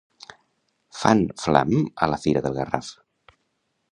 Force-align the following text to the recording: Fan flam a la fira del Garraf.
Fan 1.01 1.21
flam 1.41 1.77
a 2.05 2.09
la 2.13 2.19
fira 2.25 2.45
del 2.47 2.59
Garraf. 2.61 2.93